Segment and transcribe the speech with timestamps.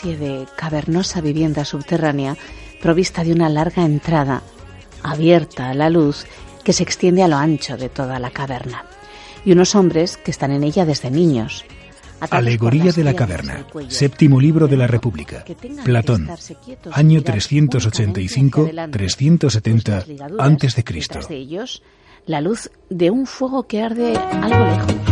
[0.00, 2.34] especie de cavernosa vivienda subterránea
[2.80, 4.42] provista de una larga entrada,
[5.02, 6.24] abierta a la luz,
[6.64, 8.86] que se extiende a lo ancho de toda la caverna,
[9.44, 11.66] y unos hombres que están en ella desde niños.
[12.30, 15.44] Alegoría de la caverna, séptimo libro de la República,
[15.84, 16.30] Platón,
[16.92, 18.98] año mirar únicamente hacia 385-370 adelante.
[18.98, 21.14] Vuestras antes de ligaduras, Cristo.
[21.14, 21.82] detrás de ellos,
[22.24, 25.09] la luz de un fuego que arde algo lejos.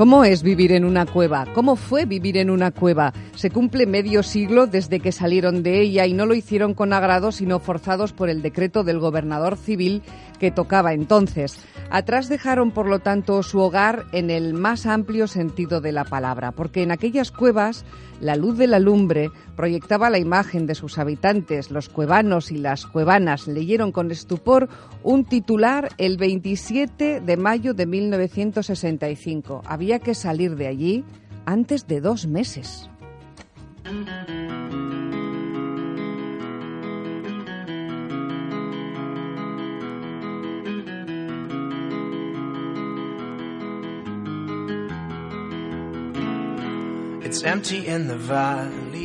[0.00, 1.44] ¿Cómo es vivir en una cueva?
[1.52, 3.12] ¿Cómo fue vivir en una cueva?
[3.34, 7.32] Se cumple medio siglo desde que salieron de ella y no lo hicieron con agrado,
[7.32, 10.00] sino forzados por el decreto del gobernador civil
[10.40, 11.60] que tocaba entonces.
[11.90, 16.50] Atrás dejaron, por lo tanto, su hogar en el más amplio sentido de la palabra,
[16.52, 17.84] porque en aquellas cuevas
[18.20, 21.70] la luz de la lumbre proyectaba la imagen de sus habitantes.
[21.70, 24.68] Los cuevanos y las cuevanas leyeron con estupor
[25.02, 29.62] un titular el 27 de mayo de 1965.
[29.66, 31.04] Había que salir de allí
[31.44, 32.88] antes de dos meses.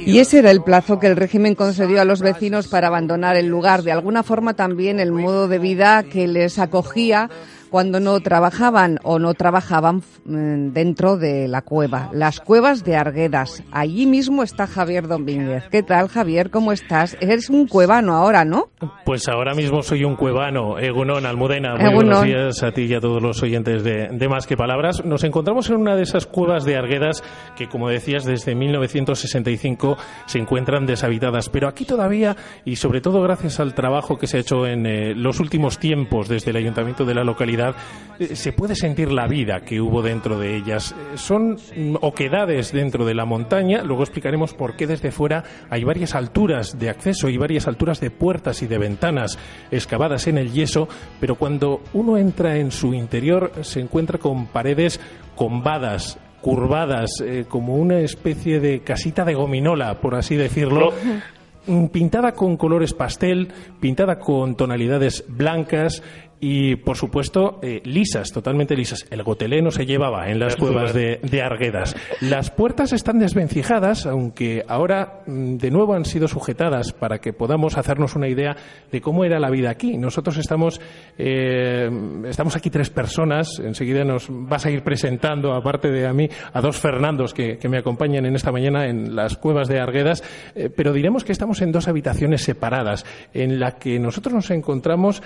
[0.06, 3.48] Y ese era el plazo que el régimen concedió a los vecinos para abandonar el
[3.48, 3.84] lugar.
[3.84, 7.30] De alguna forma también el modo de vida que les acogía
[7.76, 12.10] cuando no trabajaban o no trabajaban mm, dentro de la cueva.
[12.14, 13.64] Las cuevas de Arguedas.
[13.70, 15.66] Allí mismo está Javier Domínguez.
[15.70, 16.52] ¿Qué tal, Javier?
[16.52, 17.18] ¿Cómo estás?
[17.20, 18.70] Eres un cuevano ahora, ¿no?
[19.04, 21.76] Pues ahora mismo soy un cuevano, Egunon Almudena.
[21.76, 21.96] Muy Egunon.
[21.96, 25.04] buenos días a ti y a todos los oyentes de, de Más que Palabras.
[25.04, 27.24] Nos encontramos en una de esas cuevas de Arguedas
[27.58, 29.98] que, como decías, desde 1965
[30.28, 31.50] se encuentran deshabitadas.
[31.50, 35.14] Pero aquí todavía, y sobre todo gracias al trabajo que se ha hecho en eh,
[35.14, 37.65] los últimos tiempos desde el ayuntamiento de la localidad,
[38.20, 40.94] eh, se puede sentir la vida que hubo dentro de ellas.
[40.94, 43.84] Eh, Son mm, oquedades dentro de la montaña.
[43.84, 48.12] Luego explicaremos por qué desde fuera hay varias alturas de acceso y varias alturas de
[48.12, 49.38] puertas y de ventanas
[49.72, 50.88] excavadas en el yeso,
[51.20, 55.00] pero cuando uno entra en su interior se encuentra con paredes
[55.36, 60.94] combadas, curvadas, eh, como una especie de casita de gominola, por así decirlo.
[61.92, 66.04] Pintada con colores pastel, pintada con tonalidades blancas
[66.48, 69.08] y, por supuesto, eh, lisas, totalmente lisas.
[69.10, 71.96] El gotelé no se llevaba en las cuevas de, de Arguedas.
[72.22, 77.80] Las puertas están desvencijadas, aunque ahora mm, de nuevo han sido sujetadas para que podamos
[77.80, 78.56] hacernos una idea
[78.92, 79.98] de cómo era la vida aquí.
[79.98, 80.80] Nosotros estamos,
[81.18, 81.90] eh,
[82.28, 83.58] estamos aquí tres personas.
[83.58, 87.70] Enseguida nos vas a ir presentando, aparte de a mí, a dos Fernandos que, que
[87.70, 90.24] me acompañan en esta mañana en las cuevas de Arguedas.
[90.54, 95.24] Eh, pero diremos que estamos en dos habitaciones separadas, en la que nosotros nos encontramos,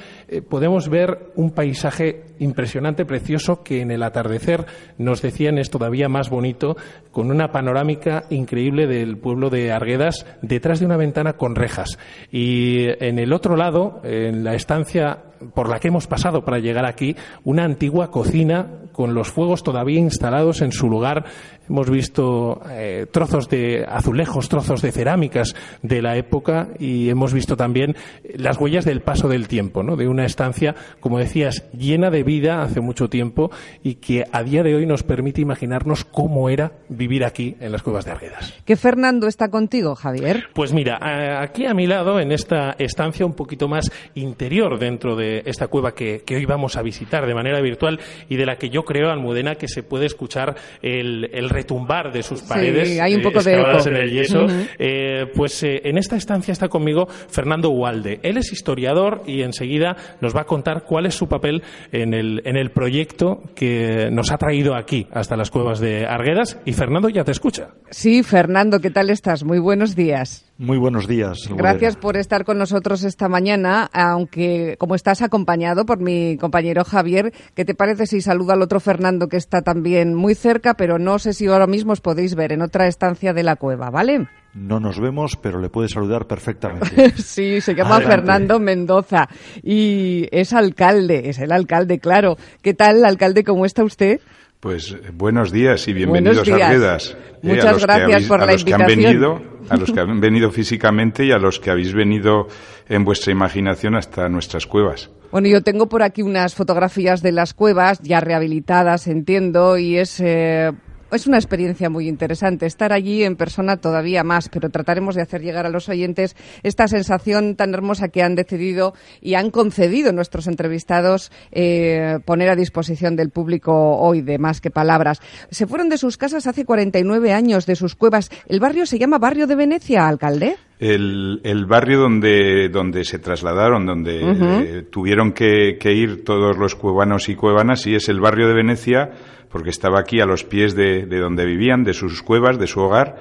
[0.48, 4.66] podemos ver un paisaje impresionante, precioso, que en el atardecer
[4.98, 6.78] nos decían es todavía más bonito,
[7.12, 11.98] con una panorámica increíble del pueblo de Arguedas detrás de una ventana con rejas.
[12.32, 15.20] Y en el otro lado, en la estancia
[15.54, 20.00] por la que hemos pasado para llegar aquí, una antigua cocina con los fuegos todavía
[20.00, 21.26] instalados en su lugar.
[21.70, 27.56] Hemos visto eh, trozos de azulejos, trozos de cerámicas de la época y hemos visto
[27.56, 27.96] también
[28.36, 29.96] las huellas del paso del tiempo, ¿no?
[29.96, 33.52] de una estancia, como decías, llena de vida hace mucho tiempo
[33.84, 37.84] y que a día de hoy nos permite imaginarnos cómo era vivir aquí en las
[37.84, 38.54] cuevas de Arguedas.
[38.66, 40.46] ¿Qué Fernando está contigo, Javier?
[40.56, 45.16] Pues mira, a- aquí a mi lado, en esta estancia un poquito más interior dentro
[45.16, 48.46] de eh, esta cueva que, que, hoy vamos a visitar de manera virtual y de
[48.46, 52.90] la que yo creo, Almudena, que se puede escuchar el, el retumbar de sus paredes
[52.90, 53.88] sí, hay un poco eh, de eco.
[53.88, 54.46] en el yeso.
[54.46, 55.32] Uh -huh.
[55.34, 58.20] pues en esta estancia está conmigo Fernando Ualde.
[58.24, 62.42] Él es historiador y enseguida nos va a contar cuál es su papel en el,
[62.46, 66.60] en el proyecto que nos ha traído aquí, hasta las cuevas de Arguedas.
[66.66, 67.70] Y Fernando ya te escucha.
[67.90, 69.44] Sí, Fernando, ¿qué tal estás?
[69.44, 70.49] Muy buenos días.
[70.60, 71.48] Muy buenos días.
[71.56, 77.32] Gracias por estar con nosotros esta mañana, aunque como estás acompañado por mi compañero Javier,
[77.56, 81.18] ¿qué te parece si saluda al otro Fernando que está también muy cerca, pero no
[81.18, 84.28] sé si ahora mismo os podéis ver en otra estancia de la cueva, ¿vale?
[84.54, 87.12] No nos vemos, pero le puede saludar perfectamente.
[87.16, 88.16] sí, se llama Adelante.
[88.18, 89.30] Fernando Mendoza
[89.64, 92.36] y es alcalde, es el alcalde, claro.
[92.62, 93.46] ¿Qué tal, alcalde?
[93.46, 94.20] ¿Cómo está usted?
[94.60, 96.60] Pues buenos días y bienvenidos días.
[96.60, 97.18] a.
[97.42, 98.88] Muchas eh, a gracias habéis, por a la los invitación.
[98.88, 102.50] Que han venido, a los que han venido físicamente y a los que habéis venido
[102.90, 105.12] en vuestra imaginación hasta nuestras cuevas.
[105.32, 110.20] Bueno, yo tengo por aquí unas fotografías de las cuevas ya rehabilitadas, entiendo, y es
[110.20, 110.74] eh,
[111.12, 112.66] es una experiencia muy interesante.
[112.66, 116.88] Estar allí en persona todavía más, pero trataremos de hacer llegar a los oyentes esta
[116.88, 123.16] sensación tan hermosa que han decidido y han concedido nuestros entrevistados eh, poner a disposición
[123.16, 125.22] del público hoy de más que palabras.
[125.50, 128.30] Se fueron de sus casas hace 49 años, de sus cuevas.
[128.48, 130.56] ¿El barrio se llama Barrio de Venecia, alcalde?
[130.80, 134.64] El, el barrio donde, donde se trasladaron, donde uh -huh.
[134.66, 138.54] eh, tuvieron que, que ir todos los cuevanos y cuevanas, y es el barrio de
[138.54, 139.10] Venecia
[139.52, 142.80] porque estaba aquí a los pies de, de donde vivían, de sus cuevas, de su
[142.82, 143.18] hogar,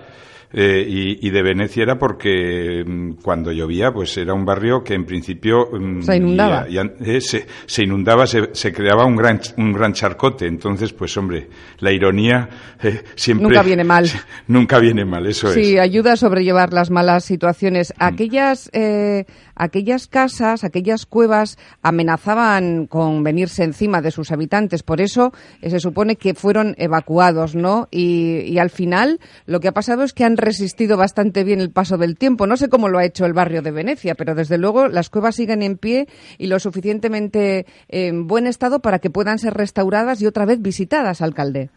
[0.50, 4.94] eh, y, y, de Venecia era porque mm, cuando llovía, pues era un barrio que
[4.94, 9.74] en principio mm, se inundaba, eh, se, se, inundaba, se, se, creaba un gran un
[9.74, 10.46] gran charcote.
[10.46, 11.48] Entonces, pues hombre,
[11.80, 12.48] la ironía
[12.82, 14.06] eh, siempre nunca viene mal.
[14.46, 15.66] Nunca viene mal, eso sí, es.
[15.66, 17.92] Sí, ayuda a sobrellevar las malas situaciones.
[17.98, 18.02] Mm.
[18.02, 19.26] Aquellas eh,
[19.58, 24.82] aquellas casas, aquellas cuevas amenazaban con venirse encima de sus habitantes.
[24.82, 27.88] Por eso eh, se supone que fueron evacuados, ¿no?
[27.90, 31.70] Y, y al final lo que ha pasado es que han resistido bastante bien el
[31.70, 32.46] paso del tiempo.
[32.46, 35.36] No sé cómo lo ha hecho el barrio de Venecia, pero desde luego las cuevas
[35.36, 36.08] siguen en pie
[36.38, 41.20] y lo suficientemente en buen estado para que puedan ser restauradas y otra vez visitadas,
[41.20, 41.70] alcalde.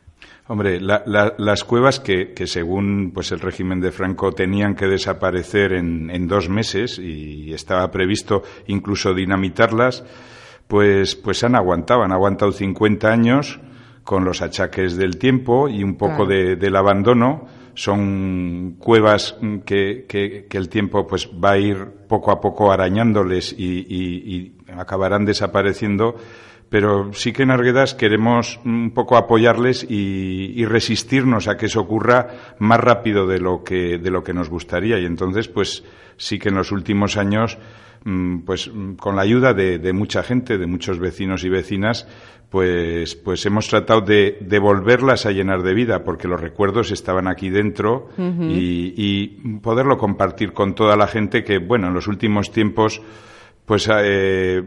[0.47, 4.85] Hombre, la, la, las cuevas que, que, según pues el régimen de Franco tenían que
[4.87, 10.03] desaparecer en, en, dos meses y estaba previsto incluso dinamitarlas,
[10.67, 13.59] pues, pues han aguantado, han aguantado 50 años
[14.03, 16.27] con los achaques del tiempo y un poco claro.
[16.27, 22.31] de, del abandono son cuevas que, que, que, el tiempo pues va a ir poco
[22.31, 26.15] a poco arañándoles y, acabarán desapareciendo.
[26.69, 31.81] Pero sí que en Arguedas queremos un poco apoyarles y, y, resistirnos a que eso
[31.81, 34.97] ocurra más rápido de lo que de lo que nos gustaría.
[34.97, 35.83] Y entonces pues
[36.15, 37.57] sí que en los últimos años
[38.45, 42.07] pues con la ayuda de, de mucha gente de muchos vecinos y vecinas
[42.51, 47.29] pues, pues hemos tratado de, de, volverlas a llenar de vida, porque los recuerdos estaban
[47.29, 48.51] aquí dentro uh -huh.
[48.51, 53.01] y, y, poderlo compartir con toda la gente que, bueno, en los últimos tiempos,
[53.65, 54.61] pues eh,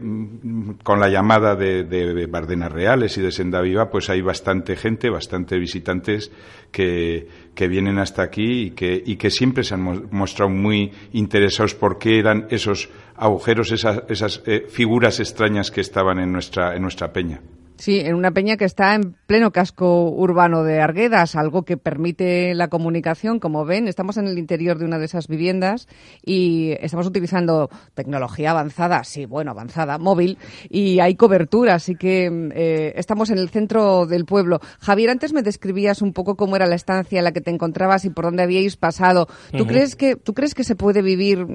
[0.83, 5.09] con la llamada de, de, Bardenas Reales y de Senda Viva, pues hay bastante gente,
[5.09, 6.31] bastante visitantes
[6.71, 11.75] que, que vienen hasta aquí y que, y que siempre se han mostrado muy interesados
[11.75, 16.81] por qué eran esos agujeros, esas, esas eh, figuras extrañas que estaban en nuestra, en
[16.81, 17.41] nuestra peña.
[17.77, 22.53] Sí, en una peña que está en pleno casco urbano de Arguedas, algo que permite
[22.55, 23.39] la comunicación.
[23.39, 25.87] Como ven, estamos en el interior de una de esas viviendas
[26.23, 30.37] y estamos utilizando tecnología avanzada, sí, bueno, avanzada, móvil,
[30.69, 34.59] y hay cobertura, así que eh, estamos en el centro del pueblo.
[34.79, 38.05] Javier, antes me describías un poco cómo era la estancia en la que te encontrabas
[38.05, 39.27] y por dónde habíais pasado.
[39.51, 39.67] ¿Tú, uh -huh.
[39.67, 41.45] crees, que, ¿tú crees que se puede vivir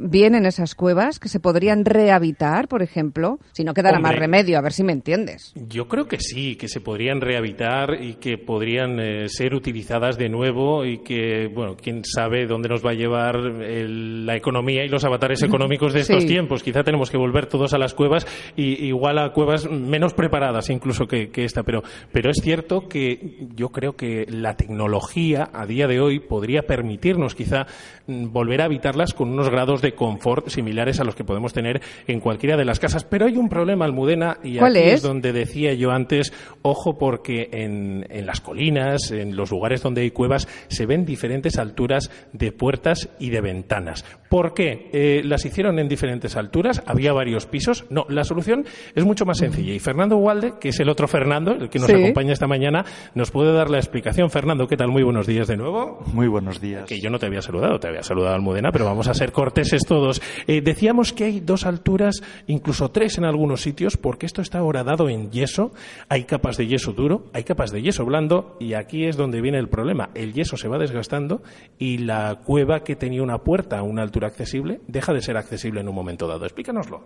[0.00, 1.18] bien en esas cuevas?
[1.18, 3.38] ¿Que se podrían rehabitar, por ejemplo?
[3.52, 4.12] Si no quedara Hombre.
[4.12, 5.52] más remedio, a ver si me entiendes.
[5.68, 10.28] Yo creo que sí, que se podrían rehabilitar y que podrían eh, ser utilizadas de
[10.28, 14.88] nuevo y que, bueno, quién sabe dónde nos va a llevar el, la economía y
[14.88, 16.28] los avatares económicos de estos Sí.
[16.28, 16.62] tiempos.
[16.62, 21.06] Quizá tenemos que volver todos a las cuevas y igual a cuevas menos preparadas incluso
[21.06, 25.86] que, que esta, pero, pero es cierto que yo creo que la tecnología a día
[25.86, 27.66] de hoy podría permitirnos quizá
[28.06, 31.80] mm, volver a habitarlas con unos grados de confort similares a los que podemos tener
[32.06, 33.04] en cualquiera de las casas.
[33.04, 34.94] Pero hay un problema, Almudena, y ¿Cuál aquí es?
[34.94, 36.32] es donde decía yo antes,
[36.62, 41.58] ojo porque en, en las colinas, en los lugares donde hay cuevas, se ven diferentes
[41.58, 44.04] alturas de puertas y de ventanas.
[44.34, 44.90] ¿Por qué?
[44.92, 46.82] Eh, ¿Las hicieron en diferentes alturas?
[46.86, 47.84] ¿Había varios pisos?
[47.88, 49.72] No, la solución es mucho más sencilla.
[49.72, 51.94] Y Fernando Walde, que es el otro Fernando, el que nos Sí.
[51.94, 54.30] acompaña esta mañana, nos puede dar la explicación.
[54.30, 54.88] Fernando, ¿qué tal?
[54.88, 56.02] Muy buenos días de nuevo.
[56.12, 56.86] Muy buenos días.
[56.86, 59.82] Que yo no te había saludado, te había saludado Almudena, pero vamos a ser corteses
[59.86, 60.20] todos.
[60.48, 65.08] Eh, decíamos que hay dos alturas, incluso tres en algunos sitios, porque esto está horadado
[65.08, 65.70] en yeso.
[66.08, 69.58] Hay capas de yeso duro, hay capas de yeso blando, y aquí es donde viene
[69.60, 70.10] el problema.
[70.16, 71.40] El yeso se va desgastando
[71.78, 75.80] y la cueva que tenía una puerta a una altura accesible deja de ser accesible
[75.80, 76.44] en un momento dado.
[76.44, 77.02] Explícanoslo.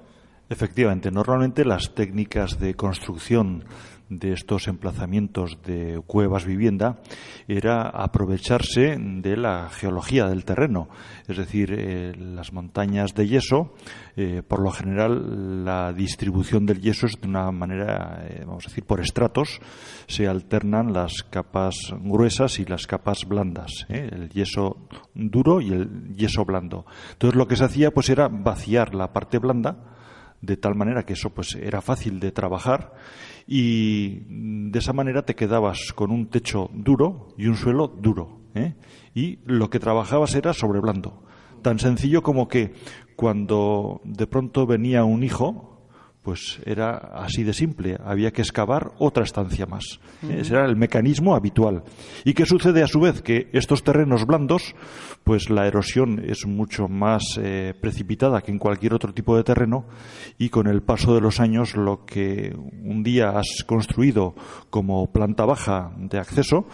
[0.50, 3.64] Efectivamente, normalmente las técnicas de construcción
[4.08, 7.00] de estos emplazamientos de cuevas vivienda
[7.46, 10.88] era aprovecharse de la geología del terreno,
[11.26, 13.74] es decir, eh, las montañas de yeso,
[14.16, 18.70] eh, por lo general la distribución del yeso es de una manera, eh, vamos a
[18.70, 19.60] decir, por estratos,
[20.06, 26.44] se alternan las capas gruesas y las capas blandas, el yeso duro y el yeso
[26.44, 26.86] blando.
[27.12, 29.97] Entonces lo que se hacía pues era vaciar la parte blanda,
[30.40, 32.94] de tal manera que eso pues era fácil de trabajar
[33.46, 34.20] y
[34.70, 38.74] de esa manera te quedabas con un techo duro y un suelo duro ¿eh?
[39.14, 41.22] y lo que trabajabas era sobre blando
[41.62, 42.74] tan sencillo como que
[43.16, 45.77] cuando de pronto venía un hijo
[46.22, 47.96] pues era así de simple.
[48.04, 50.00] Había que excavar otra estancia más.
[50.28, 51.84] Ese era el mecanismo habitual.
[52.24, 53.22] ¿Y qué sucede a su vez?
[53.22, 54.74] Que estos terrenos blandos,
[55.24, 59.86] pues la erosión es mucho más eh, precipitada que en cualquier otro tipo de terreno
[60.38, 64.34] y con el paso de los años lo que un día has construido
[64.70, 66.66] como planta baja de acceso,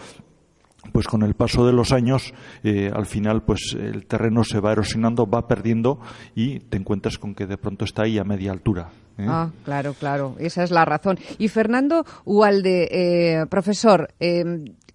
[0.91, 2.33] pues con el paso de los años,
[2.63, 5.99] eh, al final, pues el terreno se va erosionando, va perdiendo
[6.35, 8.89] y te encuentras con que de pronto está ahí a media altura.
[9.17, 9.25] ¿Eh?
[9.27, 11.17] Ah, claro, claro, esa es la razón.
[11.37, 14.43] Y Fernando Ualde, eh, profesor, eh,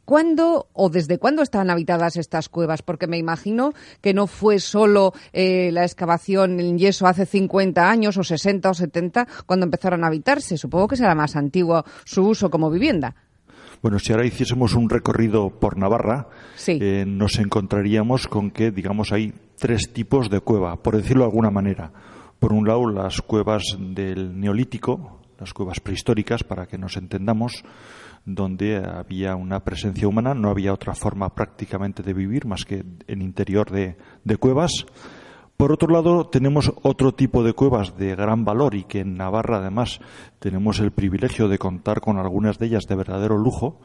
[0.04, 2.82] ¿cuándo o desde cuándo están habitadas estas cuevas?
[2.82, 8.16] Porque me imagino que no fue solo eh, la excavación en yeso hace 50 años
[8.16, 10.56] o 60 o 70 cuando empezaron a habitarse.
[10.56, 13.14] Supongo que será más antiguo su uso como vivienda.
[13.82, 16.78] Bueno, si ahora hiciésemos un recorrido por Navarra, Sí.
[16.82, 21.50] eh, nos encontraríamos con que, digamos, hay tres tipos de cueva, por decirlo de alguna
[21.50, 21.90] manera.
[22.40, 27.62] Por un lado, las cuevas del Neolítico, las cuevas prehistóricas, para que nos entendamos,
[28.24, 33.20] donde había una presencia humana, no había otra forma prácticamente de vivir más que en
[33.20, 33.96] interior de,
[34.38, 34.86] cuevas.
[35.58, 39.58] Por otro lado, tenemos otro tipo de cuevas de gran valor y que en Navarra
[39.58, 40.00] además
[40.38, 43.82] tenemos el privilegio de contar con algunas de ellas de verdadero lujo,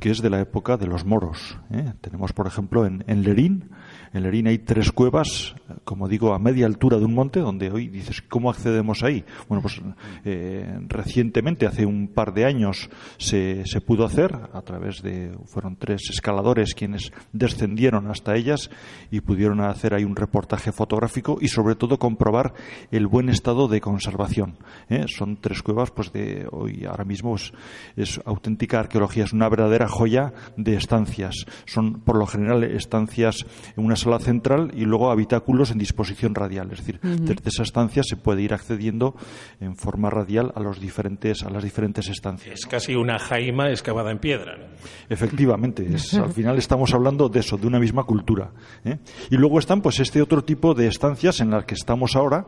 [0.00, 1.56] que es de la época de los moros.
[1.70, 1.92] ¿eh?
[2.00, 3.70] Tenemos, por ejemplo, en, en Lerín,
[4.12, 5.54] en Lerín hay tres cuevas,
[5.84, 9.24] como digo, a media altura de un monte, donde hoy dices, ¿cómo accedemos ahí?
[9.48, 9.80] Bueno, pues
[10.24, 15.76] eh, recientemente, hace un par de años, se, se pudo hacer a través de, fueron
[15.76, 18.70] tres escaladores quienes descendieron hasta ellas
[19.10, 22.54] y pudieron hacer ahí un reportaje fotográfico y sobre todo comprobar
[22.90, 24.56] el buen estado de conservación.
[24.88, 25.06] ¿eh?
[25.08, 27.52] Son tres cuevas, pues de hoy ahora mismo es,
[27.96, 31.46] es auténtica arqueología, es una verdadera joya de estancias.
[31.64, 33.46] Son por lo general estancias
[33.76, 36.70] en una sala central y luego habitáculos en disposición radial.
[36.72, 39.16] Es decir, desde esa estancia se puede ir accediendo
[39.60, 42.60] en forma radial a los diferentes a las diferentes estancias.
[42.60, 44.56] Es casi una jaima excavada en piedra.
[44.56, 44.64] ¿no?
[45.08, 48.50] Efectivamente, es, al final estamos hablando de eso, de una misma cultura.
[48.84, 48.98] ¿eh?
[49.30, 52.46] Y luego están pues este otro tipo de estancias en las que estamos ahora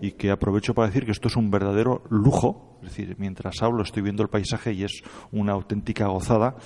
[0.00, 2.78] y que aprovecho para decir que esto es un verdadero lujo.
[2.82, 6.56] Es decir, mientras hablo estoy viendo el paisaje y es una auténtica gozada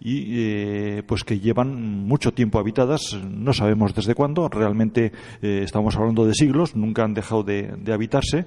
[0.00, 5.96] y eh, pues que llevan mucho tiempo habitadas, no sabemos desde cuándo, realmente eh, estamos
[5.96, 8.46] hablando de siglos, nunca han dejado de, de habitarse.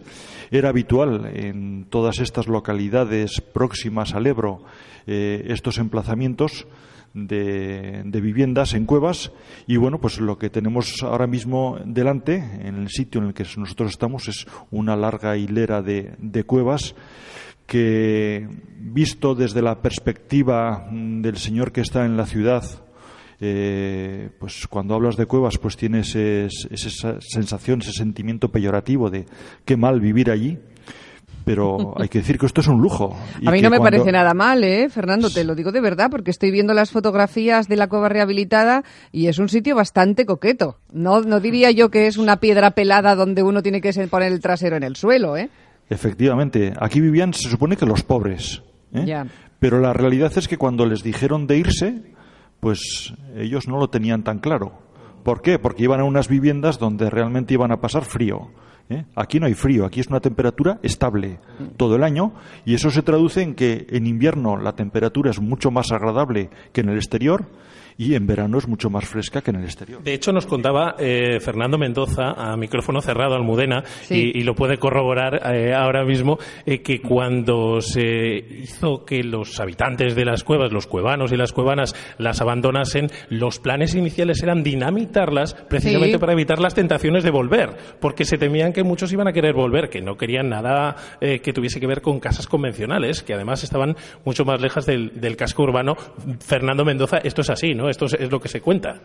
[0.50, 4.64] Era habitual en todas estas localidades próximas al Ebro
[5.06, 6.66] eh, estos emplazamientos
[7.14, 9.32] de, viviendas en cuevas.
[9.68, 13.46] Y bueno pues lo que tenemos ahora mismo delante en el sitio en el que
[13.58, 16.96] nosotros estamos es una larga hilera de, cuevas
[17.66, 22.64] que visto desde la perspectiva mm, del señor que está en la ciudad
[23.40, 29.26] eh, pues cuando hablas de cuevas pues tienes esa sensación ese sentimiento peyorativo de
[29.64, 30.60] qué mal vivir allí
[31.46, 33.98] pero hay que decir que esto es un lujo y A mí no me cuando-
[33.98, 35.30] parece nada mal, ¿eh, Fernando?
[35.30, 39.28] Te lo digo de verdad, porque estoy viendo las fotografías de la cueva rehabilitada y
[39.28, 40.78] es un sitio bastante coqueto.
[40.92, 44.40] No, no diría yo que es una piedra pelada donde uno tiene que poner el
[44.40, 45.50] trasero en el suelo, ¿eh?
[45.90, 48.62] Efectivamente, aquí vivían, se supone que los pobres.
[48.94, 49.04] ¿eh?
[49.06, 49.28] Ya.
[49.60, 52.02] Pero la realidad es que cuando les dijeron de irse,
[52.60, 54.74] pues ellos no lo tenían tan claro.
[55.24, 55.60] ¿Por qué?
[55.60, 58.50] Porque iban a unas viviendas donde realmente iban a pasar frío.
[58.90, 59.06] ¿Eh?
[59.16, 61.40] Aquí no hay frío, aquí es una temperatura estable
[61.78, 62.34] todo el año
[62.66, 66.82] y eso se traduce en que en invierno la temperatura es mucho más agradable que
[66.82, 67.48] en el exterior
[67.98, 70.02] y en verano es mucho más fresca que en el exterior.
[70.04, 75.56] De hecho, nos contaba eh, Fernando Mendoza, a micrófono cerrado, Almudena, y, lo puede corroborar
[75.56, 80.88] eh, ahora mismo, eh, que cuando se hizo que los habitantes de las cuevas, los
[80.88, 86.74] cuevanos y las cuevanas, las abandonasen, los planes iniciales eran dinamitarlas precisamente para evitar las
[86.74, 90.50] tentaciones de volver, porque se temían que muchos iban a querer volver, que no querían
[90.50, 95.20] nada que tuviese que ver con casas convencionales, que además estaban mucho más lejas del,
[95.20, 95.96] del casco urbano.
[96.40, 97.90] Fernando Mendoza, esto es así, ¿no?
[97.90, 99.02] Esto es, lo que se cuenta.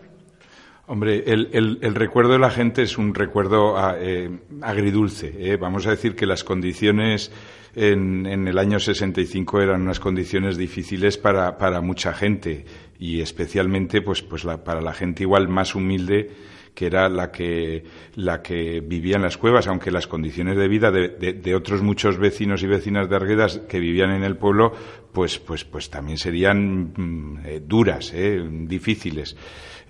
[0.86, 4.30] Hombre, el, recuerdo de la gente es un recuerdo ah, eh,
[4.62, 5.34] agridulce.
[5.38, 5.56] ¿eh?
[5.56, 7.30] Vamos a decir que las condiciones
[7.74, 12.64] en, el año 65 eran unas condiciones difíciles para, para mucha gente
[12.98, 16.30] y especialmente pues, pues para la gente igual más humilde
[16.78, 17.82] que era la que,
[18.14, 22.62] la que vivía en las cuevas, aunque las condiciones de vida de, otros muchos vecinos
[22.62, 24.72] y vecinas de Arguedas que vivían en el pueblo,
[25.10, 29.36] pues, pues, pues también serían mm, eh, duras, eh, difíciles.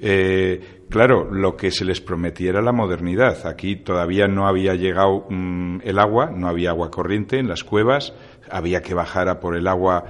[0.00, 3.46] Eh, claro, lo que se les prometía era la modernidad.
[3.46, 8.14] Aquí todavía no había llegado mm, el agua, no había agua corriente en las cuevas,
[8.50, 10.04] había que bajar a por el agua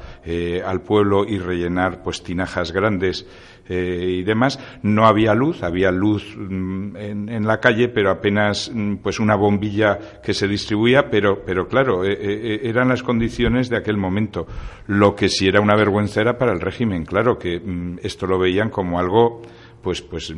[0.65, 3.27] al pueblo y rellenar pues tinajas grandes
[3.69, 4.59] eh, y demás.
[4.83, 10.21] No había luz, había luz mm, en, la calle, pero apenas mm, pues una bombilla
[10.23, 14.47] que se distribuía, pero, pero claro, eh, eh, eran las condiciones de aquel momento.
[14.87, 18.39] Lo que sí era una vergüenza era para el régimen, claro, que mm, esto lo
[18.39, 19.43] veían como algo
[19.83, 20.33] pues pues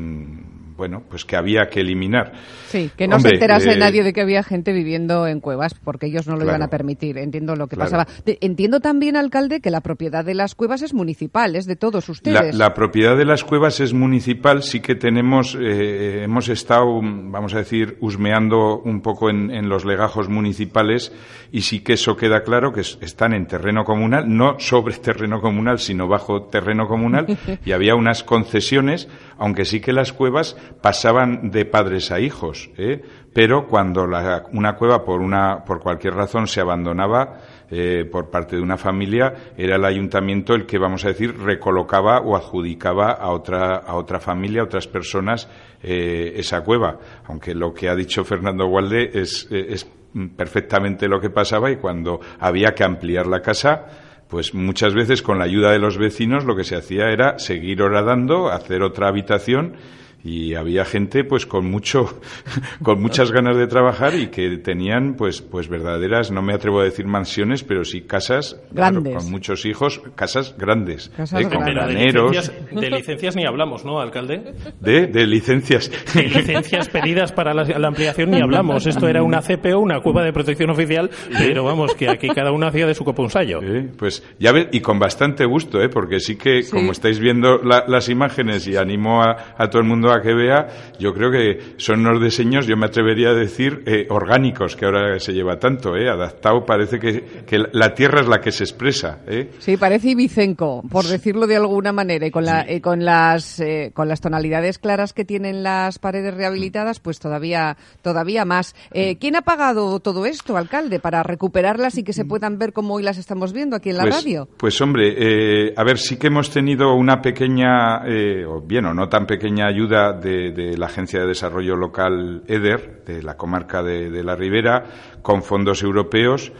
[0.80, 2.32] bueno, pues que había que eliminar.
[2.68, 6.06] Sí, que no se enterase eh, nadie de que había gente viviendo en cuevas, porque
[6.06, 7.18] ellos no lo iban a permitir.
[7.18, 8.06] Entiendo lo que pasaba.
[8.40, 12.54] entiendo también, alcalde, que la propiedad de las cuevas es municipal, es de todos ustedes.
[12.54, 17.58] La, propiedad de las cuevas es municipal, sí que tenemos, eh, hemos estado, vamos a
[17.58, 21.12] decir, husmeando un poco en, los legajos municipales
[21.52, 25.78] y sí que eso queda claro que están en terreno comunal, no sobre terreno comunal,
[25.78, 27.26] sino bajo terreno comunal,
[27.64, 33.02] y había unas concesiones, aunque sí que las cuevas pasaban de padres a hijos, ¿eh?
[33.32, 34.08] pero cuando
[34.52, 37.38] una cueva por, una, por cualquier razón se abandonaba
[37.70, 42.20] eh, por parte de una familia, era el ayuntamiento el que, vamos a decir, recolocaba
[42.20, 45.48] o adjudicaba a otra, a otra familia, a otras personas,
[45.82, 46.98] eh, esa cueva.
[47.26, 49.88] Aunque lo que ha dicho Fernando Walde es, es
[50.36, 53.86] perfectamente lo que pasaba y cuando había que ampliar la casa,
[54.28, 57.82] pues muchas veces con la ayuda de los vecinos lo que se hacía era seguir
[57.82, 59.76] horadando, hacer otra habitación
[60.22, 62.20] y había gente pues con mucho
[62.82, 66.84] con muchas ganas de trabajar y que tenían pues pues verdaderas no me atrevo a
[66.84, 71.48] decir mansiones pero sí casas grandes con muchos hijos casas grandes casas ¿eh?
[71.48, 72.50] con grandes.
[72.70, 75.90] De, licencias, ni hablamos no alcalde de, de licencias.
[76.14, 78.86] De licencias pedidas para la, ampliación ni hablamos.
[78.86, 82.66] Esto era una CPO una cueva de protección oficial pero vamos que aquí cada uno
[82.66, 83.60] hacía de su coponsayo
[83.96, 85.88] pues ya ves y con bastante gusto ¿eh?
[85.88, 90.09] porque sí que como estáis viendo las imágenes y animo a, a todo el mundo
[90.12, 90.68] a que vea,
[90.98, 95.18] yo creo que son unos diseños, yo me atrevería a decir, eh, orgánicos, que ahora
[95.18, 99.20] se lleva tanto, eh, adaptado, parece que, que, la tierra es la que se expresa.
[99.26, 99.50] Eh.
[99.58, 103.90] Sí, parece ibicenco, por decirlo de alguna manera, y con, la, eh, con, las, eh,
[103.94, 108.74] con las tonalidades claras que tienen las paredes rehabilitadas, pues todavía, todavía más.
[108.90, 113.02] ¿Quién ha pagado todo esto, alcalde, para recuperarlas y que se puedan ver como hoy
[113.02, 114.48] las estamos viendo aquí en la pues, radio?
[114.56, 118.02] Pues hombre, a ver, sí que hemos tenido una pequeña,
[118.48, 123.22] o bien o no tan pequeña ayuda de, la Agencia de Desarrollo Local EDER, de
[123.22, 124.84] la comarca de, la Ribera,
[125.22, 126.52] con fondos europeos.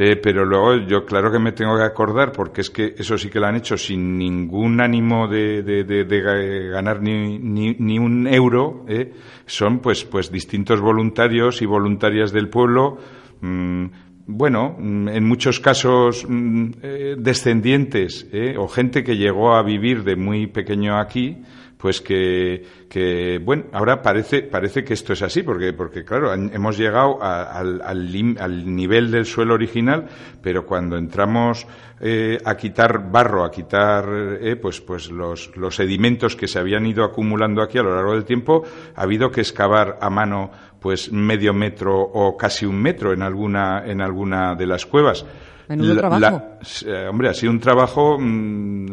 [0.00, 3.30] Eh, pero luego yo claro que me tengo que acordar porque es que eso sí
[3.30, 9.12] que lo han hecho sin ningún ánimo de, ganar ni, ni, un euro eh,
[9.44, 12.98] son pues pues distintos voluntarios y voluntarias del pueblo
[13.40, 13.86] mm,
[14.28, 20.14] bueno, mm, en muchos casos mm, eh, descendientes o gente que llegó a vivir de
[20.14, 21.38] muy pequeño aquí
[21.78, 26.76] pues que, que, bueno, ahora parece, parece que esto es así, porque, porque claro, hemos
[26.76, 30.06] llegado al, al, nivel del suelo original,
[30.42, 31.66] pero cuando entramos
[32.00, 34.04] eh, a quitar barro, a quitar
[34.40, 38.14] eh, pues, pues los, los sedimentos que se habían ido acumulando aquí a lo largo
[38.14, 38.64] del tiempo,
[38.96, 43.84] ha habido que excavar a mano pues medio metro o casi un metro en alguna,
[43.86, 45.24] en alguna de las cuevas.
[46.86, 48.86] Eh, hombre, ha sido un trabajo mm,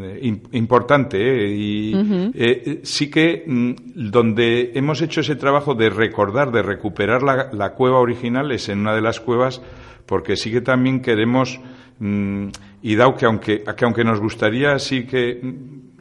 [0.52, 1.56] importante ¿eh?
[1.56, 7.74] y eh, sí que mm, donde hemos hecho ese trabajo de recordar, de recuperar la,
[7.74, 9.62] cueva original es en una de las cuevas
[10.06, 11.60] porque sí que también queremos
[12.00, 12.48] mm,
[12.82, 15.40] y dado que aunque, que aunque nos gustaría sí que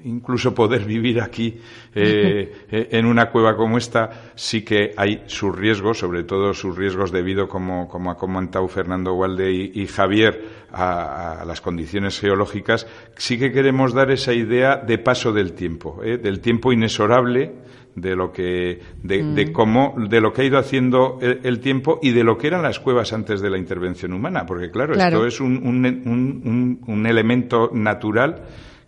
[0.04, 1.60] incluso poder vivir aquí
[1.94, 6.76] eh, eh, en una cueva como esta, sí que hay sus riesgos, sobre todo sus
[6.76, 12.86] riesgos debido, como, como ha comentado Fernando Walde y, Javier, a, las condiciones geológicas.
[13.16, 16.18] Sí que queremos dar esa idea de paso del tiempo, ¿eh?
[16.18, 17.52] del tiempo inexorable
[17.94, 19.52] de lo que de, mm.
[19.52, 22.80] cómo de lo que ha ido haciendo el, tiempo y de lo que eran las
[22.80, 28.42] cuevas antes de la intervención humana porque claro, esto es un, un, un elemento natural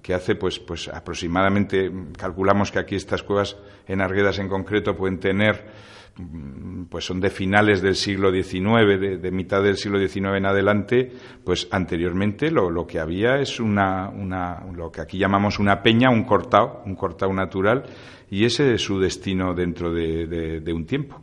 [0.07, 3.57] que hace pues, pues aproximadamente, calculamos que aquí estas cuevas
[3.89, 5.67] en Arguedas en concreto pueden tener,
[6.17, 11.13] mm, pues son de finales del siglo XIX, de, mitad del siglo XIX en adelante,
[11.43, 16.23] pues anteriormente lo, que había es una, una, lo que aquí llamamos una peña, un
[16.23, 17.83] cortado, un cortado natural,
[18.31, 21.21] y ese es su destino dentro de, de un tiempo.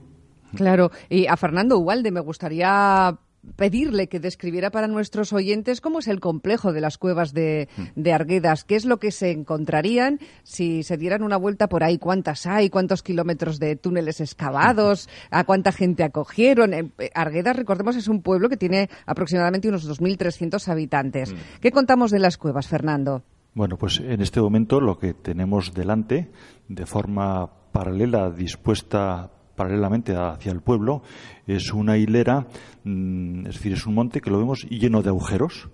[0.58, 3.18] Claro, y a Fernando Ubalde me gustaría
[3.56, 8.14] pedirle que describiera para nuestros oyentes cómo es el complejo de las cuevas de, de,
[8.14, 12.46] Arguedas, qué es lo que se encontrarían si se dieran una vuelta por ahí, cuántas
[12.46, 16.74] hay, cuántos kilómetros de túneles excavados, a cuánta gente acogieron.
[16.74, 21.34] Eh, Arguedas, recordemos, es un pueblo que tiene aproximadamente unos 2.300 habitantes.
[21.34, 21.38] Mm.
[21.62, 23.24] ¿Qué contamos de las cuevas, Fernando?
[23.54, 26.32] Bueno, pues en este momento lo que tenemos delante,
[26.68, 31.02] de forma paralela, dispuesta paralelamente hacia el pueblo,
[31.48, 32.48] es una hilera,
[32.84, 35.70] mm, es decir, es un monte que lo vemos lleno de agujeros,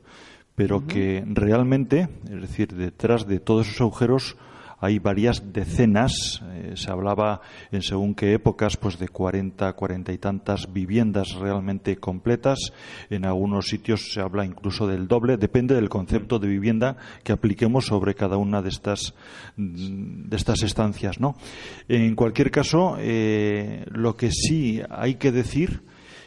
[0.55, 4.35] pero que realmente, es decir, detrás de todos esos agujeros
[4.79, 10.17] hay varias decenas, eh, se hablaba en según qué épocas, pues de 40, cuarenta y
[10.17, 12.71] tantas viviendas realmente completas.
[13.09, 17.85] En algunos sitios se habla incluso del doble, depende del concepto de vivienda que apliquemos
[17.85, 19.13] sobre cada una de estas,
[19.57, 21.35] de estas estancias, ¿no?
[21.87, 25.83] En cualquier caso, eh, lo que sí hay que decir,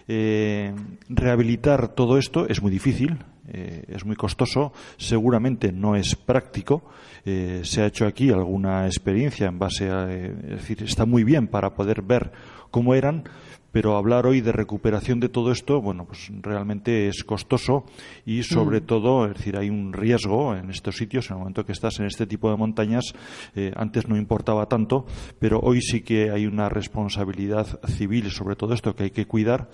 [0.08, 0.74] eh,
[1.08, 3.18] rehabilitar todo esto es muy difícil,
[3.52, 6.82] es muy costoso, seguramente no es práctico.
[7.24, 11.22] Eh, se ha hecho aquí alguna experiencia en base a, eh, es decir, está muy
[11.22, 12.32] bien para poder ver
[12.70, 13.24] cómo eran,
[13.72, 17.84] pero hablar hoy de recuperación de todo esto, bueno, pues realmente es costoso
[18.24, 18.86] y sobre mm.
[18.86, 22.06] todo, es decir, hay un riesgo en estos sitios, en el momento que estás en
[22.06, 23.14] este tipo de montañas,
[23.56, 25.06] eh, antes no importaba tanto,
[25.38, 29.70] pero hoy sí que hay una responsabilidad civil sobre todo esto que hay que cuidar.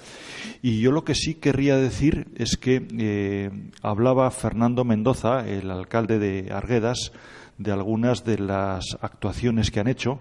[0.63, 3.51] Y yo lo que sí querría decir es que
[3.83, 7.13] hablaba Fernando Mendoza, el alcalde de Arguedas,
[7.59, 10.21] de algunas de las actuaciones que han hecho,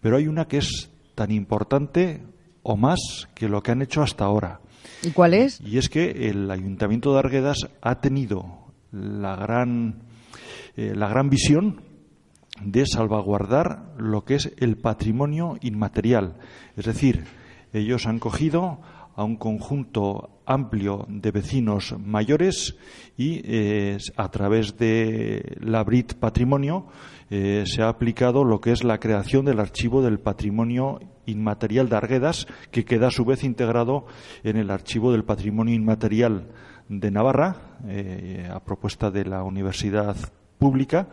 [0.00, 2.20] pero hay una que es tan importante
[2.68, 4.60] o más que lo que han hecho hasta ahora.
[5.02, 5.60] ¿Y cuál es?
[5.60, 10.02] Y es que el Ayuntamiento de Arguedas ha tenido la gran,
[10.76, 11.80] eh, la gran visión
[12.60, 16.38] de salvaguardar lo que es el patrimonio inmaterial.
[16.76, 17.24] Es decir,
[17.72, 18.80] ellos han cogido
[19.14, 22.76] a un conjunto amplio de vecinos mayores
[23.16, 26.86] y eh, a través de la BRIT Patrimonio
[27.30, 31.96] eh, se ha aplicado lo que es la creación del archivo del patrimonio inmaterial de
[31.96, 34.06] Arguedas, que queda a su vez integrado
[34.42, 36.48] en el archivo del patrimonio inmaterial
[36.88, 40.16] de Navarra, eh, a propuesta de la Universidad
[40.58, 41.08] Pública,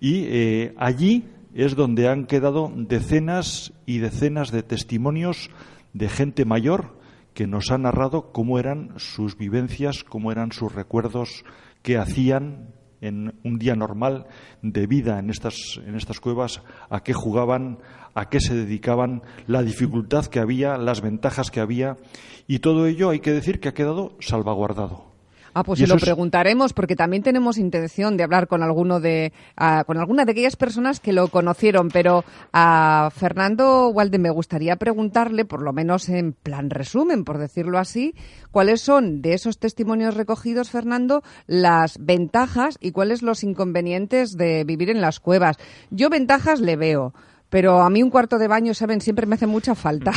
[0.00, 5.50] y allí es donde han quedado decenas y decenas de testimonios
[5.92, 6.96] de gente mayor
[7.34, 11.44] que nos ha narrado cómo eran sus vivencias, cómo eran sus recuerdos,
[11.82, 12.68] qué hacían
[13.02, 14.26] en un día normal
[14.62, 17.78] de vida en estas, en estas cuevas, a qué jugaban,
[18.14, 21.98] a qué se dedicaban, la dificultad que había, las ventajas que había,
[22.46, 25.11] y todo ello hay que decir que ha quedado salvaguardado.
[25.54, 29.84] Ah, pues se lo preguntaremos porque también tenemos intención de hablar con alguno de ah,
[29.86, 35.44] con alguna de aquellas personas que lo conocieron, pero a Fernando Walde me gustaría preguntarle,
[35.44, 38.14] por lo menos en plan resumen, por decirlo así,
[38.50, 44.88] cuáles son de esos testimonios recogidos, Fernando, las ventajas y cuáles los inconvenientes de vivir
[44.88, 45.58] en las cuevas.
[45.90, 47.12] Yo ventajas le veo
[47.52, 50.10] pero a mí un cuarto de baño, saben, siempre me hace mucha falta.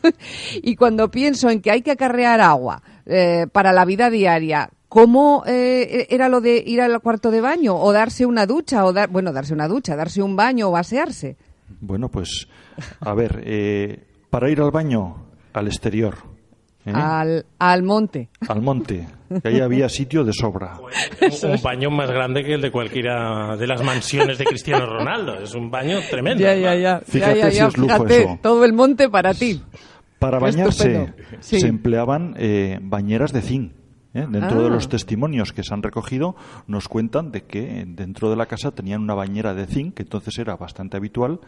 [0.62, 5.44] y cuando pienso en que hay que acarrear agua eh, para la vida diaria, ¿cómo
[5.46, 9.10] eh, era lo de ir al cuarto de baño o darse una ducha o dar,
[9.10, 11.36] bueno, darse una ducha, darse un baño o asearse?
[11.82, 12.48] Bueno, pues
[13.00, 15.16] a ver, eh, para ir al baño
[15.52, 16.14] al exterior.
[16.86, 18.28] Al, al monte.
[18.48, 19.06] Al monte.
[19.42, 20.78] Que ahí había sitio de sobra.
[21.42, 25.34] un, baño más grande que el de cualquiera de las mansiones de Cristiano Ronaldo.
[25.34, 26.42] Es un baño tremendo.
[26.42, 27.00] Ya, ya, ya.
[27.00, 28.38] Fíjate si es lujo eso.
[28.42, 29.62] Todo el monte para ti.
[30.18, 33.72] Para bañarse se empleaban eh, bañeras de zinc.
[34.14, 34.26] ¿eh?
[34.28, 34.70] Dentro de Ah.
[34.70, 36.34] los testimonios que se han recogido
[36.66, 40.38] nos cuentan de que dentro de la casa tenían una bañera de zinc, que entonces
[40.38, 41.40] era bastante habitual.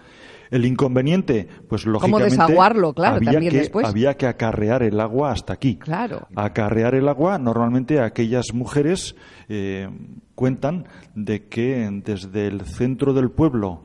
[0.52, 3.86] El inconveniente, pues lógicamente desaguarlo, claro, había también que después.
[3.86, 5.76] había que acarrear el agua hasta aquí.
[5.76, 6.28] Claro.
[6.36, 9.16] Acarrear el agua, normalmente aquellas mujeres
[9.48, 9.88] eh,
[10.34, 13.80] cuentan de que desde el centro del pueblo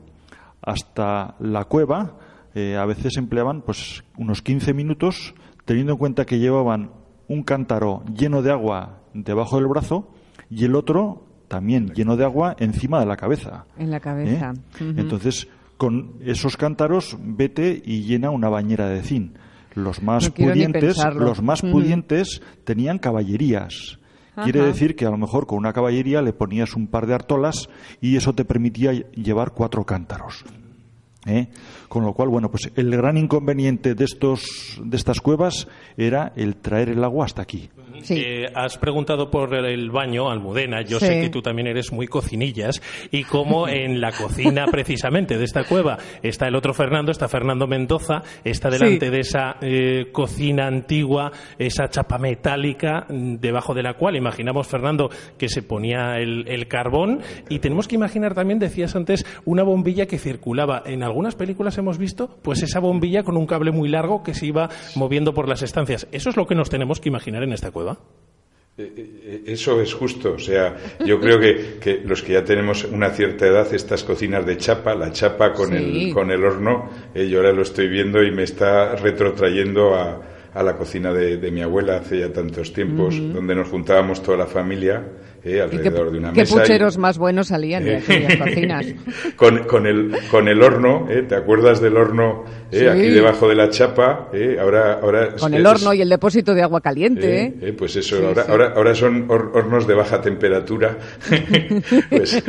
[0.61, 2.17] hasta la cueva
[2.53, 5.33] eh, a veces empleaban pues unos 15 minutos
[5.65, 6.91] teniendo en cuenta que llevaban
[7.29, 10.09] un cántaro lleno de agua debajo del brazo
[10.49, 13.65] y el otro también lleno de agua encima de la cabeza.
[13.77, 14.53] En la cabeza.
[14.53, 14.83] ¿eh?
[14.83, 14.99] Ujú.
[14.99, 15.47] Entonces,
[15.77, 19.35] con esos cántaros, vete y llena una bañera de zinc.
[19.75, 21.71] Los más No pudientes, los más Ujú.
[21.73, 23.99] pudientes tenían caballerías.
[24.43, 27.69] Quiere decir que a lo mejor con una caballería le ponías un par de artolas
[28.01, 30.45] y eso te permitía lle- llevar cuatro cántaros.
[31.25, 31.47] ¿eh?
[31.89, 36.55] Con lo cual, bueno, pues el gran inconveniente de estos de estas cuevas era el
[36.55, 37.69] traer el agua hasta aquí.
[38.03, 38.15] Sí.
[38.17, 40.81] Eh, has preguntado por el baño, Almudena.
[40.81, 41.05] Yo Sí.
[41.07, 42.81] sé que tú también eres muy cocinillas
[43.11, 47.67] y como en la cocina precisamente de esta cueva está el otro Fernando, está Fernando
[47.67, 49.11] Mendoza, está delante Sí.
[49.11, 55.09] de esa eh, cocina antigua, esa chapa metálica mm, debajo de la cual imaginamos, Fernando,
[55.37, 60.05] que se ponía el, el carbón y tenemos que imaginar también, decías antes, una bombilla
[60.07, 60.83] que circulaba.
[60.85, 64.47] En algunas películas hemos visto pues esa bombilla con un cable muy largo que se
[64.47, 66.07] iba moviendo por las estancias.
[66.11, 67.86] Eso es lo que nos tenemos que imaginar en esta cueva.
[68.77, 70.33] Eh, eh, Eso es justo.
[70.33, 74.45] O sea, yo creo que, que los que ya tenemos una cierta edad, estas cocinas
[74.45, 76.07] de chapa, la chapa con, Sí.
[76.09, 80.21] el, con el horno, eh, yo ahora lo estoy viendo y me está retrotrayendo a,
[80.53, 84.37] a la cocina de, de mi abuela hace ya tantos tiempos, donde nos juntábamos toda
[84.37, 85.03] la familia
[85.43, 86.55] eh, ¿Y qué, alrededor de una qué mesa.
[86.55, 88.85] y- pucheros más buenos salían de aquellas cocinas?
[89.35, 91.23] con, con, el, con el horno, ¿eh?
[91.27, 92.79] ¿te acuerdas del horno eh?
[92.79, 92.85] Sí.
[92.87, 94.29] aquí debajo de la chapa?
[94.33, 94.57] ¿eh?
[94.59, 98.23] Ahora, ahora Con es- el horno y el depósito de agua caliente, pues eso, Sí,
[98.25, 98.51] ahora, sí.
[98.51, 100.97] Ahora, ahora son hor- hornos de baja temperatura,
[102.09, 102.43] pues,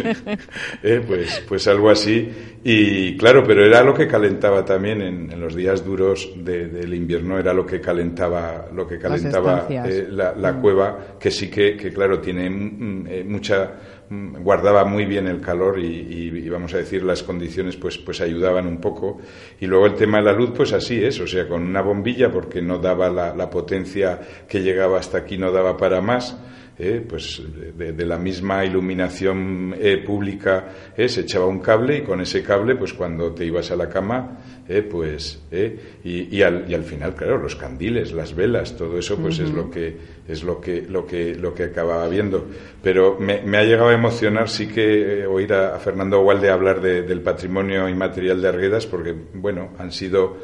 [1.07, 2.29] pues, pues algo así.
[2.65, 6.93] Y claro, pero era lo que calentaba también en, en los días duros de- del
[6.95, 11.77] invierno, era lo que calentaba, lo que calentaba eh, la, la cueva, que sí que,
[11.77, 13.73] que claro, tiene mm, mucha
[14.09, 17.99] mm, guardaba muy bien el calor y, y- y vamos a decir las condiciones pues
[17.99, 19.19] pues ayudaban un poco.
[19.61, 22.31] Y luego el tema de la luz pues así es o sea con una bombilla
[22.31, 26.37] porque no daba la, la potencia que llegaba hasta aquí no daba para más
[26.79, 27.43] eh, pues
[27.77, 32.43] de, de la misma iluminación eh, pública eh, se echaba un cable y con ese
[32.43, 34.39] cable pues cuando te ibas a la cama
[34.69, 38.99] eh, pues eh, y, y al, y al final claro los candiles las velas todo
[38.99, 39.97] eso pues es lo que
[40.29, 42.47] es lo que lo que lo que acababa viendo.
[42.83, 46.51] Pero me, me ha llegado a emocionar sí que eh, oír a, a Fernando Walde
[46.51, 50.37] hablar de- del patrimonio inmaterial de Arguedas porque bueno han sido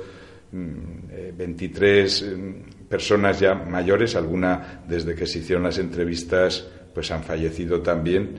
[0.53, 0.69] mm,
[1.13, 2.53] eh, 23 mm,
[2.89, 8.39] personas ya mayores, alguna desde que se hicieron las entrevistas pues han fallecido también,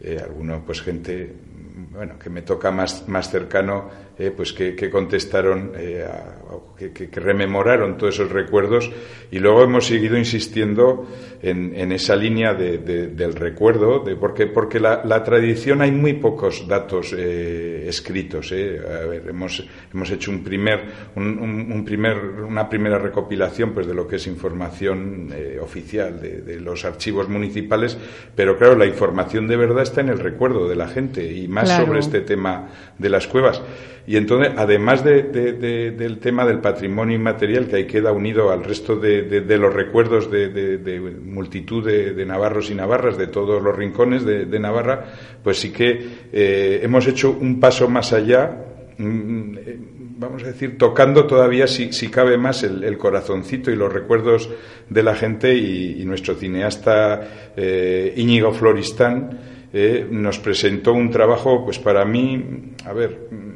[0.00, 0.24] eh,
[0.64, 5.72] pues gente mm, bueno que me toca más, más cercano eh, pues que, que contestaron
[5.76, 6.36] eh, a-
[6.78, 8.90] que, rememoraron todos esos recuerdos
[9.30, 11.06] y luego hemos seguido insistiendo
[11.42, 15.90] en, en esa línea de- de- del recuerdo de porque porque la, la tradición hay
[15.92, 18.50] muy pocos datos eh, escritos.
[18.52, 20.80] A ver, hemos hemos hecho un primer
[21.16, 26.40] un, un- un primer una primera recopilación pues de lo que es información oficial de,
[26.42, 27.96] de los archivos municipales
[28.34, 31.64] pero claro la información de verdad está en el recuerdo de la gente y más
[31.70, 31.86] Claro.
[31.86, 33.62] sobre este tema de las cuevas
[34.10, 38.50] y entonces además de- de- de- del tema del patrimonio inmaterial que ahí queda unido
[38.50, 39.22] al resto de,
[39.56, 45.12] los recuerdos de, multitud de, navarros y navarras de todos los rincones de, Navarra
[45.44, 48.50] pues sí que eh, hemos hecho un paso más allá
[48.98, 49.78] mm, eh,
[50.18, 54.50] vamos a decir, tocando todavía, si, si cabe más, el, corazoncito y los recuerdos
[54.88, 59.38] de la gente y, nuestro cineasta eh, Íñigo Floristán
[59.72, 63.49] eh, nos presentó un trabajo, pues para mí, a ver, mm,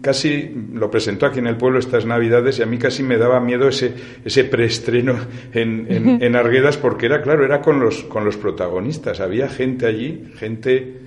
[0.00, 3.40] casi lo presentó aquí en el pueblo estas navidades y a mí casi me daba
[3.40, 3.92] miedo ese,
[4.24, 5.16] ese preestreno
[5.52, 9.20] en, en, en Arguedas porque era, claro, era con los, con los protagonistas.
[9.20, 10.98] Había gente allí, gente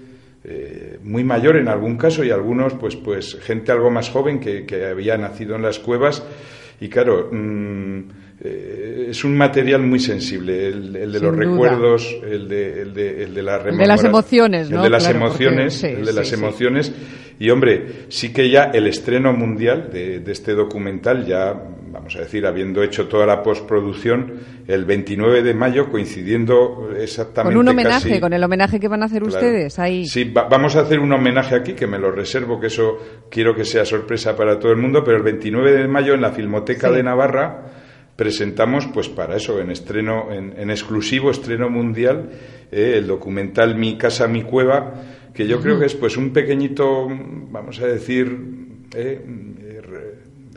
[0.44, 4.66] eh, muy mayor en algún caso y algunos, pues, pues gente algo más joven que,
[4.66, 6.22] que había nacido en las cuevas.
[6.80, 8.00] Y claro, mm,
[8.40, 11.46] eh, es un material muy sensible, el, el de Sin los duda.
[11.46, 14.78] recuerdos, el de, el de, el de la de las emociones, ¿no?
[14.78, 16.36] El de las Claro, emociones, sí, el de las sí.
[16.36, 16.94] emociones.
[17.40, 21.54] Y hombre, sí que ya el estreno mundial de, de este documental, ya,
[21.92, 24.34] vamos a decir, habiendo hecho toda la postproducción,
[24.68, 29.04] el 29 de mayo, coincidiendo exactamente Con un homenaje, casi- con el homenaje que van
[29.04, 29.36] a hacer Claro.
[29.36, 30.06] ustedes ahí.
[30.08, 32.98] Sí, va- vamos a hacer un homenaje aquí, que me lo reservo, que eso
[33.30, 36.32] quiero que sea sorpresa para todo el mundo, pero el 29 de mayo en la
[36.32, 36.96] Filmoteca Sí.
[36.96, 37.66] de Navarra,
[38.16, 42.30] presentamos, pues para eso, en estreno, en, exclusivo, estreno mundial,
[42.72, 44.94] eh, el documental Mi casa, mi cueva,
[45.38, 48.36] que yo creo que es pues un pequeñito, vamos a decir,
[48.96, 49.22] eh,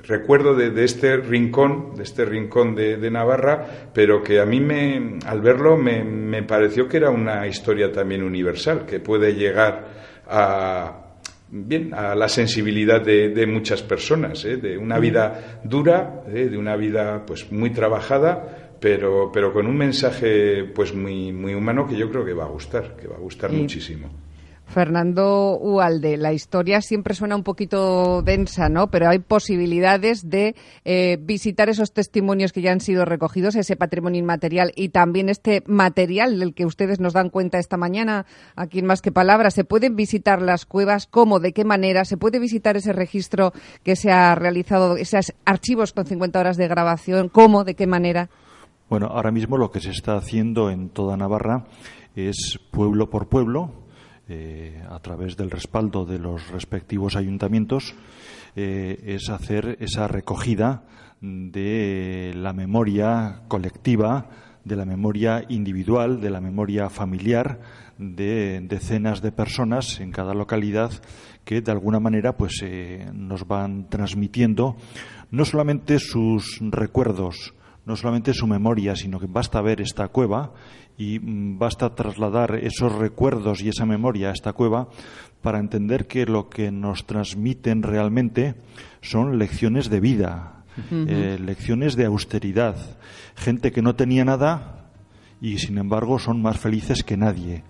[0.04, 5.42] recuerdo de, este rincón, de este rincón de, Navarra, pero que a mí me, al
[5.42, 9.86] verlo me, me pareció que era una historia también universal, que puede llegar
[10.26, 11.18] a,
[11.50, 14.56] bien a la sensibilidad de, muchas personas, ¿eh?
[14.56, 16.48] de una vida dura, ¿eh?
[16.48, 21.86] de una vida pues muy trabajada, pero, pero con un mensaje pues muy, muy humano
[21.86, 24.29] que yo creo que va a gustar, que va a gustar muchísimo.
[24.70, 28.88] Fernando Ualde, la historia siempre suena un poquito densa, ¿no?
[28.88, 30.54] Pero hay posibilidades de
[30.84, 35.64] eh, visitar esos testimonios que ya han sido recogidos, ese patrimonio inmaterial y también este
[35.66, 39.54] material del que ustedes nos dan cuenta esta mañana aquí en Más que Palabras.
[39.54, 41.08] ¿Se pueden visitar las cuevas?
[41.08, 41.40] ¿Cómo?
[41.40, 42.04] ¿De qué manera?
[42.04, 43.52] ¿Se puede visitar ese registro
[43.82, 47.28] que se ha realizado, esos archivos con 50 horas de grabación?
[47.28, 47.64] ¿Cómo?
[47.64, 48.30] ¿De qué manera?
[48.88, 51.64] Bueno, ahora mismo lo que se está haciendo en toda Navarra
[52.14, 53.72] es pueblo por pueblo,
[54.30, 57.96] eh, a través del respaldo de los respectivos ayuntamientos,
[58.54, 60.84] eh, es hacer esa recogida
[61.20, 64.30] de la memoria colectiva,
[64.64, 67.60] de la memoria individual, de la memoria familiar
[67.98, 70.92] de decenas de personas en cada localidad
[71.44, 74.76] que de alguna manera pues eh, nos van transmitiendo
[75.30, 77.52] no solamente sus recuerdos,
[77.86, 80.52] no solamente su memoria, sino que basta ver esta cueva
[80.96, 84.88] y mm, basta trasladar esos recuerdos y esa memoria a esta cueva
[85.42, 88.54] para entender que lo que nos transmiten realmente
[89.00, 92.76] son lecciones de vida, eh, lecciones de austeridad,
[93.34, 94.90] gente que no tenía nada
[95.40, 97.64] y sin embargo son más felices que nadie.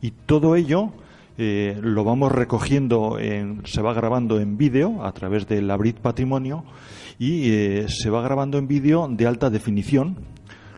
[0.00, 0.92] Y todo ello
[1.38, 3.18] eh, lo vamos recogiendo,
[3.64, 6.64] se va grabando en vídeo a través del Abrit Patrimonio
[7.18, 10.16] y eh, se va grabando en vídeo de alta definición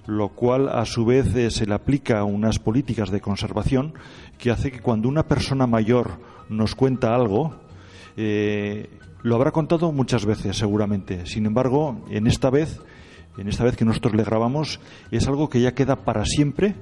[0.08, 3.92] lo cual a su vez eh, se le aplica unas políticas de conservación
[4.38, 6.12] que hace que cuando una persona mayor
[6.48, 7.54] nos cuenta algo,
[8.16, 8.88] eh,
[9.22, 11.26] lo habrá contado muchas veces seguramente.
[11.26, 12.80] Sin embargo, en esta vez,
[13.36, 16.74] en esta vez que nosotros le grabamos, es algo que ya queda para siempre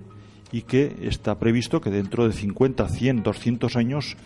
[0.52, 4.16] y que está previsto que dentro de 50, 100, 200 años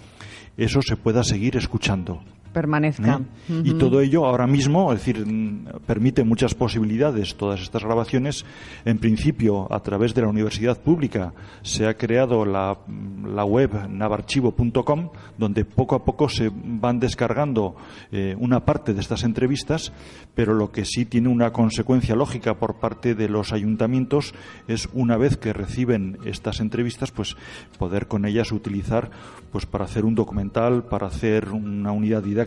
[0.59, 2.21] eso se pueda seguir escuchando
[2.53, 3.21] permanezca.
[3.49, 3.63] ¿Eh?
[3.65, 8.45] Y todo ello ahora mismo, es decir, mm, permite muchas posibilidades todas estas grabaciones.
[8.85, 11.33] En principio, a través de la universidad pública
[11.63, 12.79] se ha creado la,
[13.25, 17.77] la web navarchivo.com, donde poco a poco se van descargando
[18.13, 19.93] eh, una parte de estas entrevistas,
[20.35, 24.35] pero lo que sí tiene una consecuencia lógica por parte de los ayuntamientos
[24.69, 27.37] es una vez que reciben estas entrevistas, pues
[27.79, 29.11] poder con ellas utilizar
[29.53, 32.40] pues para hacer un documental, para hacer una unidad didáctica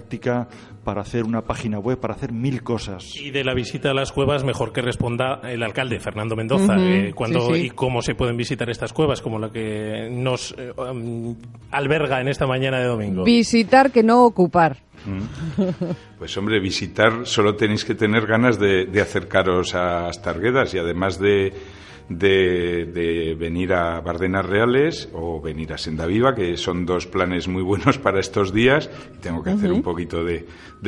[0.84, 3.16] para hacer una página web, para hacer mil cosas.
[3.16, 7.14] Y de la visita a las cuevas, mejor que responda el alcalde, Fernando Mendoza, eh,
[7.16, 11.36] cuando y cómo se pueden visitar estas cuevas, como la que nos eh, um,
[11.72, 13.24] alberga en esta mañana de domingo.
[13.24, 14.78] Visitar que no ocupar.
[15.06, 15.64] Mm.
[16.18, 21.20] Pues hombre, visitar solo tenéis que tener ganas de, de acercaros a Astarguedas y además
[21.20, 21.52] de
[22.10, 27.62] de, venir a Bardenas Reales o venir a Senda Viva, que son dos planes muy
[27.62, 28.90] buenos para estos días.
[29.22, 30.46] Tengo que hacer un poquito de,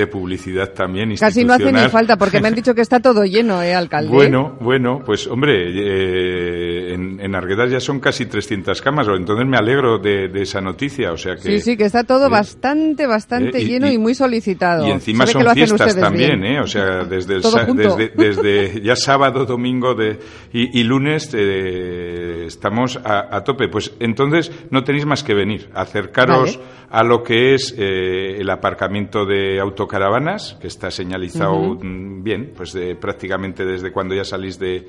[0.07, 1.15] publicidad también.
[1.15, 4.11] Casi no hace ni falta, porque me han dicho que está todo lleno, ¿eh, alcalde?
[4.11, 9.57] Bueno, bueno, pues hombre, eh, en, en, Arguedas ya son casi 300 camas, entonces me
[9.57, 11.11] alegro de, esa noticia.
[11.11, 14.13] O sea que, sí, sí, que está todo eh, bastante, bastante eh, lleno y, muy
[14.13, 14.85] solicitado.
[14.87, 16.59] Y encima son fiestas también, ¿eh?
[16.59, 20.19] O sea, desde, desde, desde, ya sábado, domingo de,
[20.51, 23.67] y lunes eh, estamos a, tope.
[23.67, 29.25] Pues entonces no tenéis más que venir, acercaros a lo que es eh, el aparcamiento
[29.25, 34.87] de autocaravanas, que está señalizado mm, bien, pues de, prácticamente desde cuando ya salís de,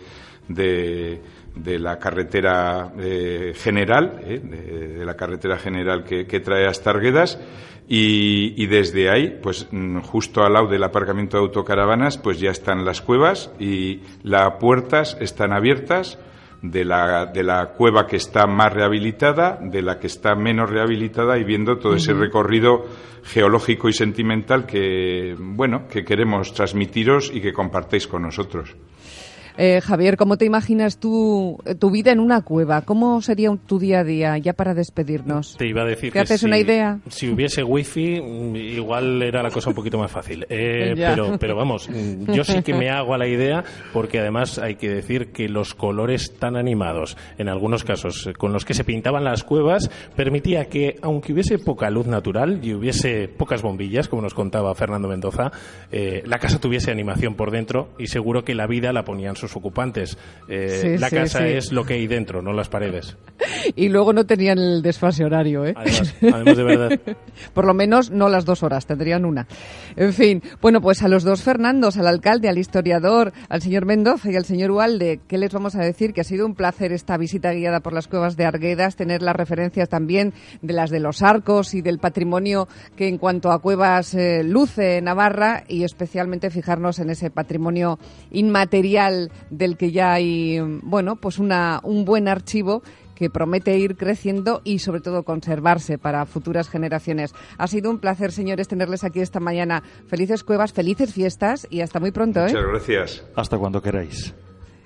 [0.48, 1.20] de,
[1.64, 7.38] la carretera eh, general, de, la carretera general que, trae hasta Arguedas.
[7.88, 12.50] Y, y, desde ahí, pues mm, justo al lado del aparcamiento de autocaravanas, pues ya
[12.50, 16.18] están las cuevas y las puertas están abiertas
[16.62, 21.38] de la, de la cueva que está más rehabilitada, de la que está menos rehabilitada
[21.38, 22.84] y viendo todo ese recorrido
[23.24, 28.74] geológico y sentimental que, bueno, que queremos transmitiros y que compartéis con nosotros.
[29.58, 32.82] Eh, Javier, ¿cómo te imaginas tú eh, tu vida en una cueva?
[32.82, 35.56] ¿Cómo sería un- tu día a día ya para despedirnos?
[35.56, 36.98] Te iba a decir ¿Te que haces si, una idea?
[37.08, 40.44] Si hubiese wifi, mm, igual era la cosa un poquito más fácil.
[40.50, 40.94] Eh,
[41.40, 43.64] pero vamos, mm, yo sí que me hago a la idea,
[43.94, 48.52] porque además hay que decir que los colores tan animados, en algunos casos, eh, con
[48.52, 53.26] los que se pintaban las cuevas, permitía que, aunque hubiese poca luz natural y hubiese
[53.28, 55.50] pocas bombillas, como nos contaba Fernando Mendoza,
[55.90, 59.45] eh, la casa tuviese animación por dentro y seguro que la vida la ponían sus
[59.54, 60.16] ocupantes.
[60.48, 61.44] Eh, Sí, la sí, casa sí.
[61.52, 63.16] es lo que hay dentro, no las paredes.
[63.74, 65.74] Y luego no tenían el desfase horario, ¿eh?
[65.76, 67.00] Además, además de verdad.
[67.54, 69.46] Por lo menos no las dos horas, tendrían una.
[69.96, 74.30] En fin, bueno, pues a los dos Fernandos, al alcalde, al historiador, al señor Mendoza
[74.30, 76.12] y al señor Ualde, ¿qué les vamos a decir?
[76.12, 79.36] Que ha sido un placer esta visita guiada por las cuevas de Arguedas, tener las
[79.36, 80.32] referencias también
[80.62, 85.00] de las de los arcos y del patrimonio que en cuanto a cuevas eh, luce
[85.02, 87.98] Navarra y especialmente fijarnos en ese patrimonio
[88.30, 92.82] inmaterial del que ya hay, bueno, pues una, un buen archivo
[93.16, 97.34] que promete ir creciendo y sobre todo conservarse para futuras generaciones.
[97.58, 99.82] Ha sido un placer, señores, tenerles aquí esta mañana.
[100.06, 102.40] Felices cuevas, felices fiestas y hasta muy pronto.
[102.40, 102.48] ¿eh?
[102.48, 103.24] Muchas gracias.
[103.34, 104.34] Hasta cuando queráis.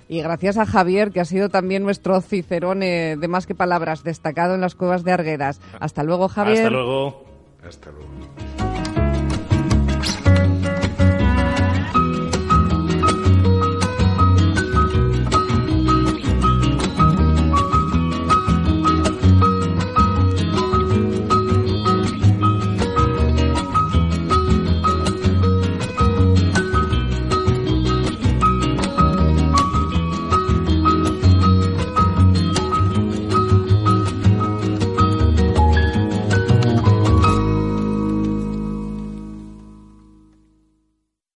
[0.07, 4.55] Y gracias a Javier, que ha sido también nuestro cicerone de más que palabras, destacado
[4.55, 5.61] en las cuevas de Arguedas.
[5.79, 6.65] Hasta luego, Javier.
[6.65, 7.23] Hasta luego.
[7.63, 8.70] Hasta luego.